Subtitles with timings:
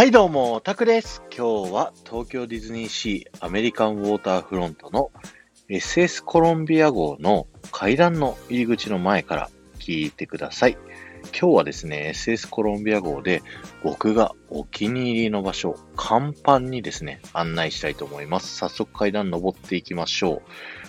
[0.00, 1.22] はいどうも、タクです。
[1.28, 5.10] 今日は東京ディズニーシーアメリカンウォーターフロントの
[5.68, 10.78] SS コロンビア号の階段の入り口の前から聞いてください。
[11.38, 13.42] 今日はですね、SS コロンビア号で
[13.84, 18.56] 僕がお気に入りの場所、甲板にですね、案内したいと思います。
[18.56, 20.42] 早速階段登っていきましょう。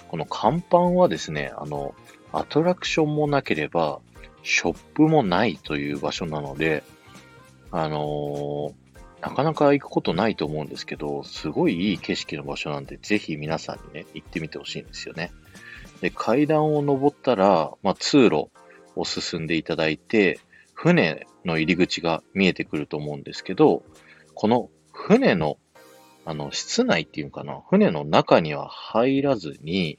[0.08, 1.96] この甲板はですね、あの、
[2.32, 4.00] アトラクションもなければ、
[4.44, 6.86] ショップもないという場所なので、
[7.72, 8.82] あのー
[9.22, 15.32] なかなか行くことないと思うんですけど、すごいいい景色の場所なんで、ぜひ皆さんにね、行ってみてほしいんですよね。
[16.02, 18.50] で、階段を登ったら、まあ、通路
[18.96, 20.40] を進んでいただいて、
[20.74, 23.84] 船の入り口が見えてくると思うんですけど、
[24.34, 25.58] この船の、
[26.26, 29.98] あの、室内っていうのかな、船の中には入らずに、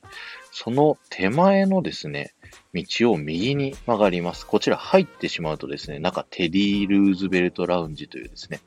[0.53, 2.35] その手前のですね、
[2.75, 4.47] 道を右に曲がります。
[4.47, 8.61] こちら入ってしまうとですね、中テディ・ルーズベルト・ラウンジというですね、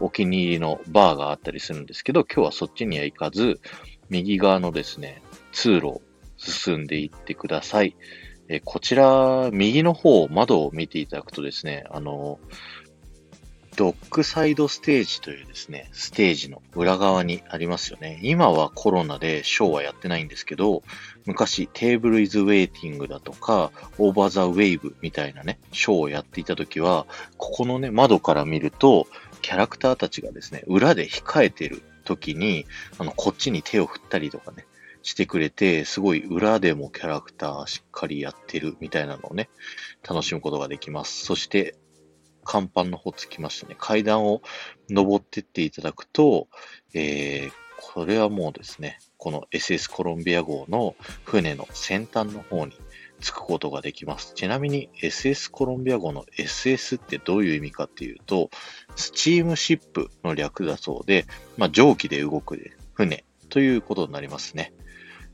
[0.00, 3.60] お気に入りのバーがあったりするんですけど、今日はそっちには行かず、
[4.08, 6.02] 右側のですね、通路を
[6.36, 7.96] 進んでいってください。
[8.48, 12.38] えこちら、右の方、窓を見ていただくとですね、あの、
[13.76, 18.20] ドックサイドステージというですね、ステージの裏側にありますよね。
[18.22, 20.82] 今はコロナでショーはやってないんですけど、
[21.24, 27.06] 昔テーブルイズウェイティングだとか、オーバーザウェイブみたいなね、ショーをやっていた時は、
[27.38, 29.06] ここのね、窓から見ると、
[29.40, 32.66] キャラクターたちがですね、裏で控えてる時に、
[32.98, 34.66] あの、こっちに手を振ったりとかね、
[35.02, 39.48] してくれて、すごい裏でもキャラクターしっかりやってるみたいなのをね、
[40.08, 41.24] 楽しむことができます。
[41.24, 41.74] そして、
[42.44, 43.76] 甲板の方つきましたね。
[43.78, 44.42] 階段を
[44.90, 46.48] 登ってっていただくと、
[46.94, 52.72] えー、これはもうですね、この SS コロンビア号の船の先端の方に
[53.20, 54.34] 着くことができます。
[54.34, 58.50] ちなみに SS コロンビア号の SS ってどういう意味かっていうと、
[58.96, 62.58] スチームシップの略だそうで、まあ、蒸気で動く
[62.94, 64.72] 船ということになりますね。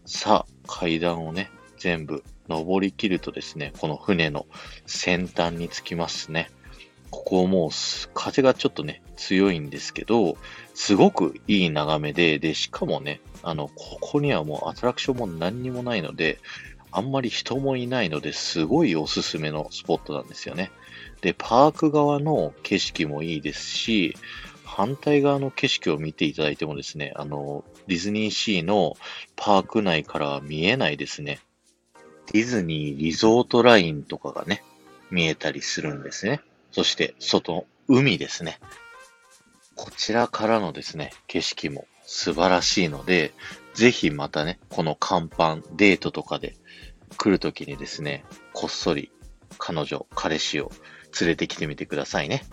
[0.04, 4.46] さあ、階段をね、全部登り切るとですね、この船の
[4.86, 6.50] 先端に着きますね。
[7.10, 7.70] ここもう
[8.14, 10.36] 風がちょっとね、強いんですけど、
[10.74, 16.38] すごくいい眺めで、で、しかもね、あの、ここにはもうアトラクションも何にもないので、
[16.90, 20.70] あんまり人もいないので、すごいおすすめのスポットなんですよね。
[21.20, 24.16] で、パーク側の景色もいいですし、
[24.64, 28.96] 反対側の景色を見ていただいてもですね、あの、ディズニーシーの
[29.34, 31.40] パーク内からは見えないですね。
[32.32, 34.62] ディズニーリゾートラインとかがね、
[35.10, 36.40] 見えたりするんですね。
[36.70, 38.58] そして、外、海ですね。
[39.74, 43.32] こちらからのですね、景色も素晴らしいので、
[43.74, 46.56] ぜひまたね、この甲板、デートとかで
[47.16, 49.12] 来るときにですね、こっそり
[49.58, 50.72] 彼女、彼氏を
[51.20, 52.44] 連れてきてみてくださいね。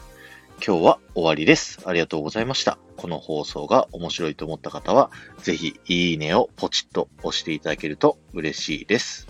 [0.66, 1.80] 今日は終わりです。
[1.86, 2.78] ありがとうございました。
[2.96, 5.12] この放送が面白いと思った方は、
[5.42, 9.28] ぜひいいねをポチッと押していただけると嬉しいです。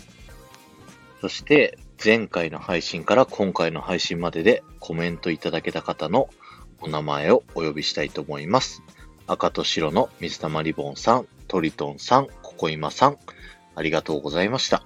[1.22, 6.30] そして、前回の配信から今回の配信まででコメントいただけた方の
[6.80, 8.84] お名前をお呼びしたいと思います。
[9.26, 13.18] 赤と白の水玉リボンさん、トリトンさん、ココイマさん、
[13.74, 14.84] ありがとうございました。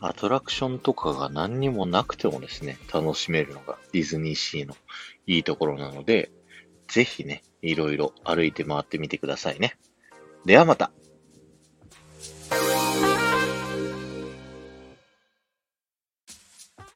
[0.00, 4.76] アトラクションとかが何にもなくてもですね、楽しめるのがディズニーシーの
[5.26, 6.30] いいところなので、
[6.88, 9.78] ぜひね、いろいろ歩いて回ってみてくださいね。
[10.44, 10.92] ではまた。